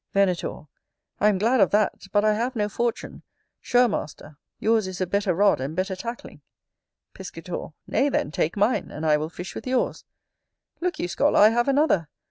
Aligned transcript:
Venator. 0.15 0.65
I 1.19 1.27
am 1.29 1.37
glad 1.37 1.59
of 1.61 1.69
that: 1.69 2.07
but 2.11 2.25
I 2.25 2.33
have 2.33 2.55
no 2.55 2.67
fortune: 2.67 3.21
sure, 3.59 3.87
master, 3.87 4.39
yours 4.57 4.87
is 4.87 4.99
a 4.99 5.05
better 5.05 5.35
rod 5.35 5.61
and 5.61 5.75
better 5.75 5.95
tackling. 5.95 6.41
Piscator. 7.13 7.73
Nay, 7.85 8.09
then, 8.09 8.31
take 8.31 8.57
mine; 8.57 8.89
and 8.89 9.05
I 9.05 9.15
will 9.17 9.29
fish 9.29 9.53
with 9.53 9.67
yours. 9.67 10.03
Look 10.79 10.97
you, 10.97 11.07
scholar, 11.07 11.39
I 11.39 11.49
have 11.49 11.67
another. 11.67 12.09